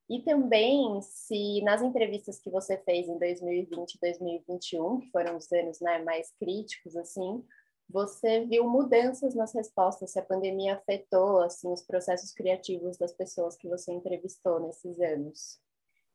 [0.08, 5.50] e também se nas entrevistas que você fez em 2020 e 2021, que foram os
[5.52, 7.44] anos né, mais críticos, assim,
[7.88, 13.56] você viu mudanças nas respostas, se a pandemia afetou assim os processos criativos das pessoas
[13.56, 15.60] que você entrevistou nesses anos?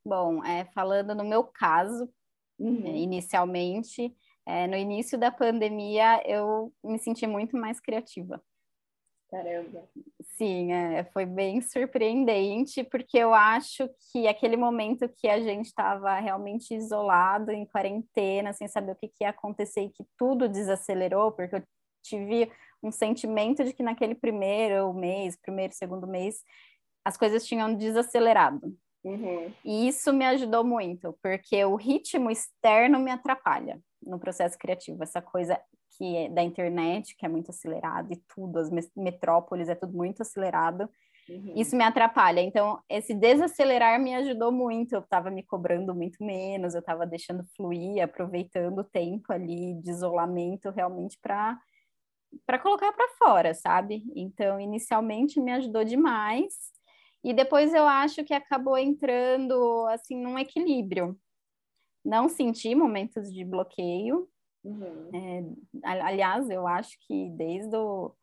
[0.03, 2.09] Bom, é, falando no meu caso,
[2.57, 2.87] uhum.
[2.87, 8.41] é, inicialmente, é, no início da pandemia eu me senti muito mais criativa.
[9.29, 9.87] Caramba.
[10.37, 16.13] Sim, é, foi bem surpreendente, porque eu acho que aquele momento que a gente estava
[16.19, 21.31] realmente isolado, em quarentena, sem saber o que, que ia acontecer e que tudo desacelerou,
[21.31, 21.63] porque eu
[22.03, 22.51] tive
[22.83, 26.43] um sentimento de que naquele primeiro mês, primeiro, segundo mês,
[27.03, 28.77] as coisas tinham desacelerado.
[29.03, 29.51] Uhum.
[29.65, 35.01] E isso me ajudou muito, porque o ritmo externo me atrapalha no processo criativo.
[35.01, 35.59] Essa coisa
[35.97, 40.21] que é da internet, que é muito acelerado, e tudo, as metrópoles é tudo muito
[40.21, 40.89] acelerado.
[41.29, 41.53] Uhum.
[41.55, 42.39] Isso me atrapalha.
[42.39, 44.93] Então, esse desacelerar me ajudou muito.
[44.93, 49.89] Eu estava me cobrando muito menos, eu estava deixando fluir, aproveitando o tempo ali de
[49.89, 51.59] isolamento realmente para
[52.45, 54.03] para colocar para fora, sabe?
[54.13, 56.53] Então, inicialmente me ajudou demais.
[57.23, 61.17] E depois eu acho que acabou entrando assim num equilíbrio.
[62.03, 64.27] Não senti momentos de bloqueio,
[64.63, 65.09] Uhum.
[65.13, 65.43] É,
[65.83, 68.13] aliás, eu acho que desde o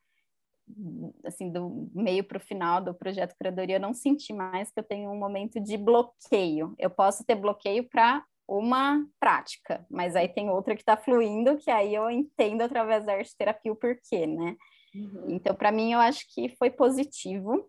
[1.25, 4.85] assim do meio para o final do projeto curadoria eu não senti mais que eu
[4.85, 6.75] tenho um momento de bloqueio.
[6.79, 11.71] Eu posso ter bloqueio para uma prática, mas aí tem outra que está fluindo que
[11.71, 14.57] aí eu entendo através da arte terapia o porquê, né?
[14.95, 15.31] Uhum.
[15.31, 17.69] Então, para mim, eu acho que foi positivo.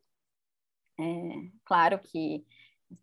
[0.99, 1.03] É,
[1.65, 2.45] claro que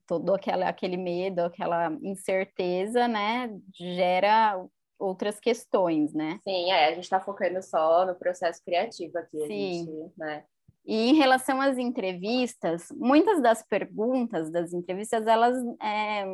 [0.07, 4.65] todo aquela, aquele medo, aquela incerteza, né, gera
[5.03, 6.39] outras questões, né?
[6.45, 9.85] Sim, é, a gente está focando só no processo criativo aqui, Sim.
[9.85, 10.45] Gente, né?
[10.85, 16.25] E em relação às entrevistas, muitas das perguntas das entrevistas, elas é,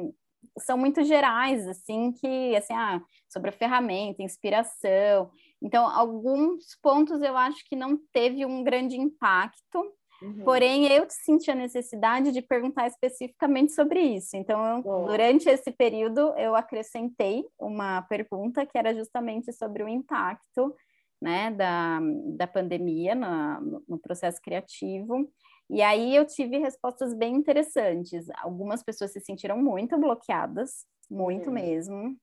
[0.58, 5.30] são muito gerais, assim, que, assim, ah, sobre a ferramenta, inspiração.
[5.60, 10.44] Então, alguns pontos eu acho que não teve um grande impacto, Uhum.
[10.44, 14.36] Porém, eu senti a necessidade de perguntar especificamente sobre isso.
[14.36, 20.74] Então, eu, durante esse período, eu acrescentei uma pergunta que era justamente sobre o impacto
[21.22, 22.00] né, da,
[22.36, 25.30] da pandemia na, no processo criativo.
[25.70, 28.26] E aí eu tive respostas bem interessantes.
[28.38, 31.54] Algumas pessoas se sentiram muito bloqueadas, muito uhum.
[31.54, 32.16] mesmo.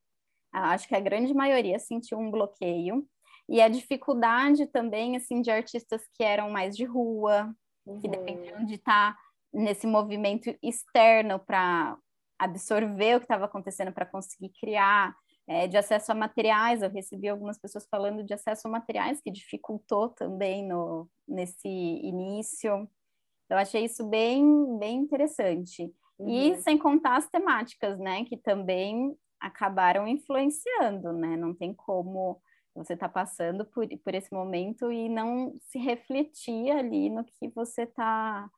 [0.52, 3.06] Acho que a grande maioria sentiu um bloqueio.
[3.48, 7.54] E a dificuldade também, assim, de artistas que eram mais de rua,
[7.86, 8.00] uhum.
[8.00, 9.20] que dependiam de estar tá
[9.54, 11.98] nesse movimento externo para
[12.38, 15.16] absorver o que estava acontecendo para conseguir criar,
[15.48, 16.82] é, de acesso a materiais.
[16.82, 22.90] Eu recebi algumas pessoas falando de acesso a materiais que dificultou também no, nesse início.
[23.50, 25.94] Eu achei isso bem, bem interessante.
[26.18, 26.30] Uhum.
[26.30, 31.38] E sem contar as temáticas, né, que também acabaram influenciando, né?
[31.38, 32.42] Não tem como
[32.76, 37.84] você está passando por, por esse momento e não se refletir ali no que você
[37.84, 38.50] está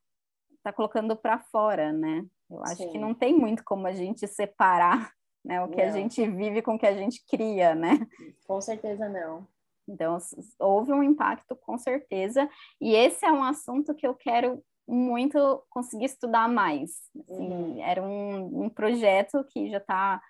[0.62, 2.26] tá colocando para fora, né?
[2.50, 2.92] Eu acho Sim.
[2.92, 5.12] que não tem muito como a gente separar
[5.44, 5.84] né, o que não.
[5.84, 8.06] a gente vive com o que a gente cria, né?
[8.46, 9.46] Com certeza não.
[9.88, 10.18] Então,
[10.58, 16.06] houve um impacto, com certeza, e esse é um assunto que eu quero muito conseguir
[16.06, 16.90] estudar mais.
[17.18, 17.82] Assim, uhum.
[17.82, 20.20] Era um, um projeto que já está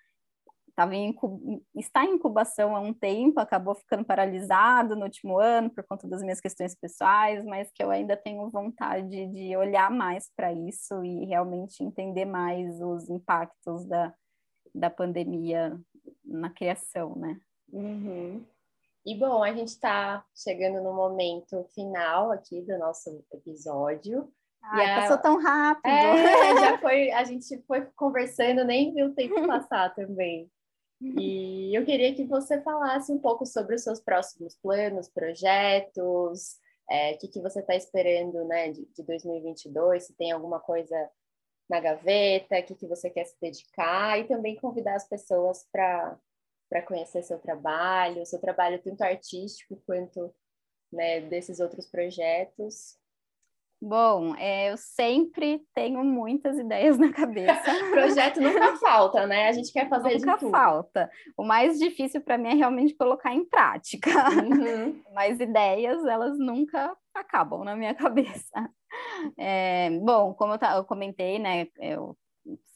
[0.78, 1.12] tava em
[1.74, 6.22] está em incubação há um tempo, acabou ficando paralisado no último ano por conta das
[6.22, 11.24] minhas questões pessoais, mas que eu ainda tenho vontade de olhar mais para isso e
[11.24, 14.14] realmente entender mais os impactos da,
[14.72, 15.76] da pandemia
[16.24, 17.40] na criação, né?
[17.72, 18.46] Uhum.
[19.04, 24.32] E bom, a gente está chegando no momento final aqui do nosso episódio.
[24.62, 25.00] Ai, a...
[25.00, 25.90] passou tão rápido.
[25.90, 30.48] É, já foi, a gente foi conversando, nem viu o tempo passar também.
[31.00, 36.58] E eu queria que você falasse um pouco sobre os seus próximos planos, projetos,
[36.88, 41.10] o é, que, que você está esperando né, de, de 2022, se tem alguma coisa
[41.68, 46.18] na gaveta, o que, que você quer se dedicar, e também convidar as pessoas para
[46.86, 50.34] conhecer seu trabalho, seu trabalho tanto artístico quanto
[50.90, 52.98] né, desses outros projetos.
[53.80, 57.62] Bom, é, eu sempre tenho muitas ideias na cabeça.
[57.92, 59.48] Projeto nunca falta, né?
[59.48, 60.50] A gente quer fazer nunca de tudo.
[60.50, 61.08] falta.
[61.36, 64.10] O mais difícil para mim é realmente colocar em prática.
[64.30, 65.00] Uhum.
[65.14, 68.68] Mas ideias, elas nunca acabam na minha cabeça.
[69.38, 71.68] É, bom, como eu, eu, comentei, né?
[71.78, 72.16] Eu,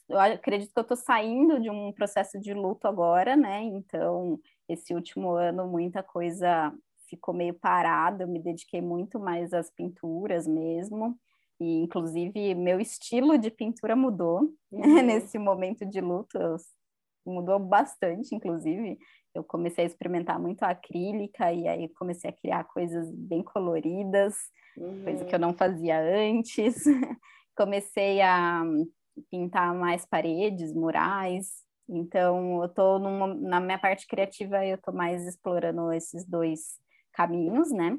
[0.08, 3.60] eu acredito que eu estou saindo de um processo de luto agora, né?
[3.62, 4.38] Então,
[4.68, 6.72] esse último ano, muita coisa
[7.12, 11.16] ficou meio parada, eu me dediquei muito mais às pinturas mesmo,
[11.60, 15.02] e inclusive meu estilo de pintura mudou uhum.
[15.02, 16.38] nesse momento de luto,
[17.24, 18.98] mudou bastante, inclusive.
[19.34, 24.34] Eu comecei a experimentar muito acrílica e aí comecei a criar coisas bem coloridas,
[24.76, 25.04] uhum.
[25.04, 26.82] coisa que eu não fazia antes.
[27.56, 28.64] comecei a
[29.30, 31.62] pintar mais paredes, murais.
[31.88, 36.81] Então, eu tô numa, na minha parte criativa, eu tô mais explorando esses dois
[37.12, 37.98] caminhos, né?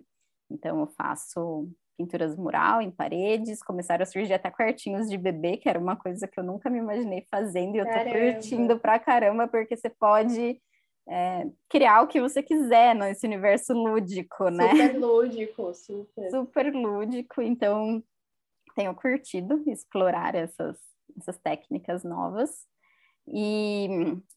[0.50, 5.70] Então eu faço pinturas mural em paredes, começaram a surgir até quartinhos de bebê, que
[5.70, 8.34] era uma coisa que eu nunca me imaginei fazendo, e eu tô caramba.
[8.34, 10.60] curtindo pra caramba, porque você pode
[11.08, 14.70] é, criar o que você quiser nesse universo lúdico, né?
[14.70, 16.30] Super lúdico, super.
[16.32, 18.04] Super lúdico, então
[18.76, 20.78] tenho curtido explorar essas,
[21.18, 22.66] essas técnicas novas.
[23.28, 23.88] E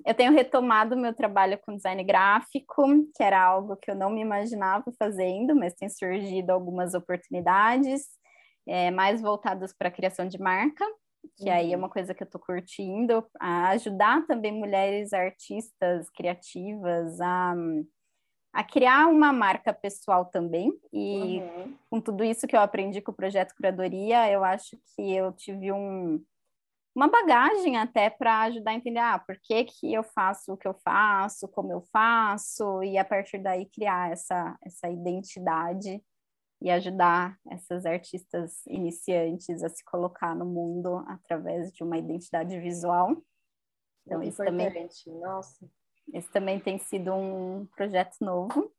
[0.05, 2.85] eu tenho retomado meu trabalho com design gráfico,
[3.15, 8.07] que era algo que eu não me imaginava fazendo, mas tem surgido algumas oportunidades
[8.67, 10.85] é, mais voltadas para a criação de marca,
[11.37, 11.83] que aí é uhum.
[11.83, 17.55] uma coisa que eu estou curtindo, a ajudar também mulheres artistas criativas a,
[18.53, 20.73] a criar uma marca pessoal também.
[20.93, 21.75] E uhum.
[21.91, 25.73] com tudo isso que eu aprendi com o projeto Curadoria, eu acho que eu tive
[25.73, 26.23] um
[26.97, 30.67] uma bagagem até para ajudar a entender ah, por que, que eu faço o que
[30.67, 36.03] eu faço, como eu faço, e a partir daí criar essa, essa identidade
[36.63, 43.11] e ajudar essas artistas iniciantes a se colocar no mundo através de uma identidade visual.
[44.07, 45.05] Então, Muito isso importante.
[45.05, 45.69] também, nossa.
[46.15, 48.73] Esse também tem sido um projeto novo.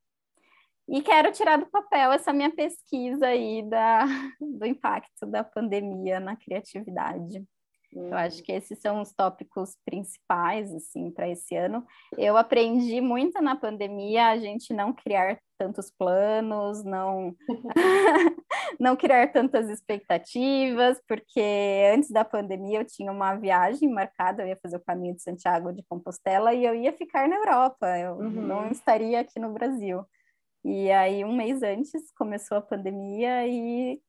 [0.90, 4.06] E quero tirar do papel essa minha pesquisa aí da,
[4.40, 7.46] do impacto da pandemia na criatividade.
[8.06, 11.86] Eu acho que esses são os tópicos principais, assim, para esse ano.
[12.18, 17.36] Eu aprendi muito na pandemia a gente não criar tantos planos, não,
[18.80, 24.60] não criar tantas expectativas, porque antes da pandemia eu tinha uma viagem marcada, eu ia
[24.62, 28.30] fazer o caminho de Santiago de Compostela e eu ia ficar na Europa, eu uhum.
[28.30, 30.06] não estaria aqui no Brasil.
[30.64, 34.02] E aí, um mês antes, começou a pandemia e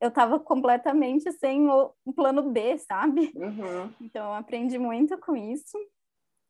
[0.00, 3.32] eu estava completamente sem o, um plano B, sabe?
[3.34, 3.92] Uhum.
[4.00, 5.78] Então, eu aprendi muito com isso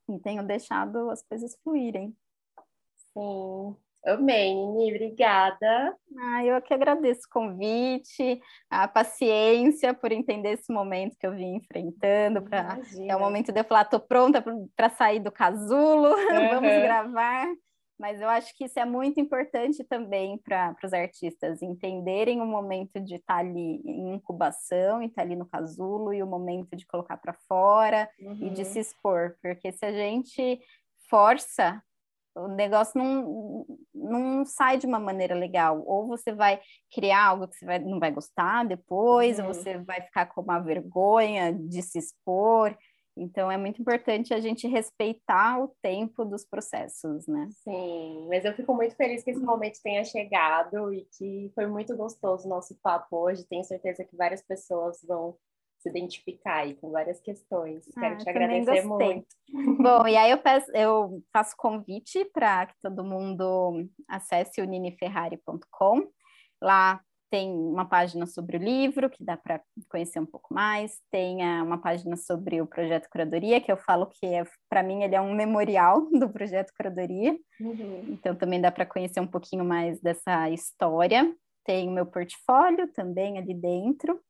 [0.09, 2.15] e tenho deixado as coisas fluírem.
[3.13, 3.77] Sim.
[4.07, 5.97] Amei, Nini, obrigada.
[6.19, 8.39] Ah, eu que agradeço o convite,
[8.69, 12.43] a paciência por entender esse momento que eu vim enfrentando.
[12.43, 12.79] Pra,
[13.09, 14.45] é o momento de eu falar, estou pronta
[14.77, 16.15] para sair do casulo, uhum.
[16.53, 17.47] vamos gravar.
[17.99, 23.01] Mas eu acho que isso é muito importante também para os artistas entenderem o momento
[23.01, 26.77] de estar tá ali em incubação e estar tá ali no casulo e o momento
[26.77, 28.39] de colocar para fora uhum.
[28.41, 28.69] e de uhum.
[28.69, 30.61] se expor, porque se a gente
[31.09, 31.83] força
[32.37, 33.65] o negócio não,
[33.95, 35.83] não sai de uma maneira legal.
[35.87, 36.61] Ou você vai
[36.93, 39.47] criar algo que você vai, não vai gostar depois, uhum.
[39.47, 42.77] ou você vai ficar com uma vergonha de se expor.
[43.17, 47.49] Então é muito importante a gente respeitar o tempo dos processos, né?
[47.63, 51.97] Sim, mas eu fico muito feliz que esse momento tenha chegado e que foi muito
[51.97, 53.47] gostoso o nosso papo hoje.
[53.47, 55.37] Tenho certeza que várias pessoas vão
[55.79, 57.87] se identificar aí com várias questões.
[57.97, 59.27] Ah, Quero te agradecer muito.
[59.79, 66.09] Bom, e aí eu, peço, eu faço convite para que todo mundo acesse o niniferrari.com.
[66.61, 67.01] Lá
[67.35, 71.77] tem uma página sobre o livro, que dá para conhecer um pouco mais, tem uma
[71.77, 75.35] página sobre o projeto Curadoria, que eu falo que, é, para mim, ele é um
[75.35, 78.05] memorial do projeto Curadoria, uhum.
[78.09, 81.35] então também dá para conhecer um pouquinho mais dessa história.
[81.65, 84.21] Tem o meu portfólio também ali dentro,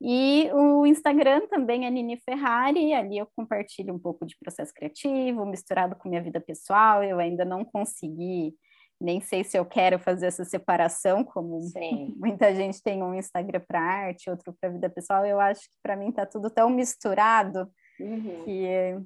[0.00, 5.46] e o Instagram também é Nini Ferrari, ali eu compartilho um pouco de processo criativo,
[5.46, 8.52] misturado com minha vida pessoal, eu ainda não consegui
[9.02, 12.14] nem sei se eu quero fazer essa separação, como Sim.
[12.16, 15.26] muita gente tem um Instagram para arte, outro para vida pessoal.
[15.26, 17.68] Eu acho que para mim está tudo tão misturado
[18.00, 18.44] uhum.
[18.44, 19.00] que,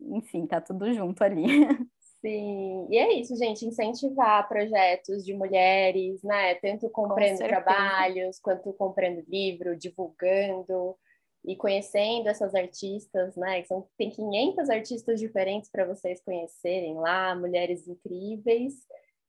[0.00, 1.44] enfim, está tudo junto ali.
[2.22, 6.54] Sim, e é isso, gente, incentivar projetos de mulheres, né?
[6.54, 10.96] Tanto comprando Com trabalhos, quanto comprando livro, divulgando
[11.44, 13.64] e conhecendo essas artistas, né?
[13.64, 18.74] São, tem 500 artistas diferentes para vocês conhecerem lá, mulheres incríveis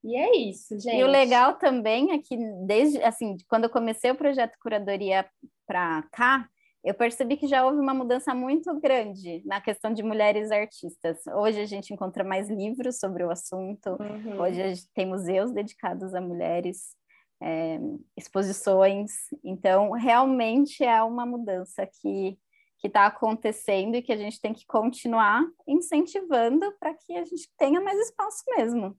[0.04, 0.98] E é isso, gente.
[0.98, 2.36] E o legal também é que
[2.66, 5.26] desde assim, quando eu comecei o projeto curadoria
[5.66, 6.48] para cá,
[6.84, 11.26] eu percebi que já houve uma mudança muito grande na questão de mulheres artistas.
[11.28, 14.42] Hoje a gente encontra mais livros sobre o assunto, uhum.
[14.42, 16.96] hoje a gente tem museus dedicados a mulheres,
[17.42, 17.80] é,
[18.18, 19.12] exposições.
[19.42, 22.38] Então, realmente é uma mudança que
[22.84, 27.50] que está acontecendo e que a gente tem que continuar incentivando para que a gente
[27.58, 28.94] tenha mais espaço mesmo.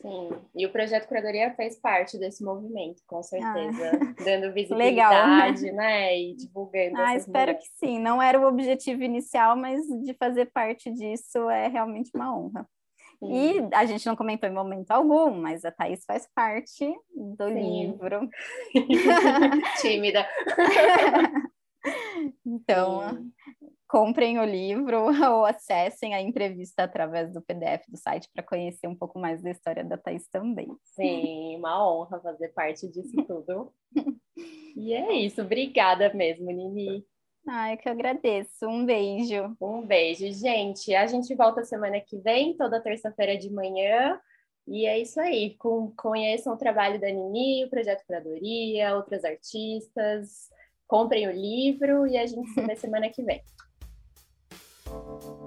[0.00, 4.14] Sim, e o projeto Curadoria fez parte desse movimento, com certeza, ah.
[4.24, 5.76] dando visibilidade, Legal.
[5.76, 6.96] né, e divulgando.
[6.96, 7.68] Ah, espero mulheres.
[7.68, 7.98] que sim.
[7.98, 12.68] Não era o objetivo inicial, mas de fazer parte disso é realmente uma honra.
[13.18, 13.32] Sim.
[13.32, 17.88] E a gente não comentou em momento algum, mas a Thaís faz parte do sim.
[17.88, 18.30] livro.
[19.82, 20.28] Tímida.
[22.46, 23.32] então, sim
[23.88, 28.94] comprem o livro ou acessem a entrevista através do PDF do site para conhecer um
[28.94, 30.68] pouco mais da história da Thais também.
[30.84, 33.72] Sim, uma honra fazer parte disso tudo.
[34.76, 37.04] e é isso, obrigada mesmo, Nini.
[37.50, 38.66] Ah, eu que agradeço.
[38.68, 39.56] Um beijo.
[39.58, 40.94] Um beijo, gente.
[40.94, 44.20] A gente volta semana que vem, toda terça-feira de manhã.
[44.66, 45.56] E é isso aí.
[45.56, 50.50] Com, conheçam o trabalho da Nini, o Projeto Curadoria, outras artistas.
[50.86, 53.42] Comprem o livro e a gente se vê semana que vem.
[54.90, 55.37] you